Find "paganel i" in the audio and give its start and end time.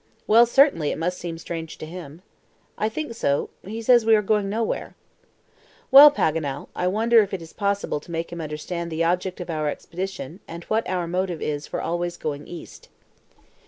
6.09-6.87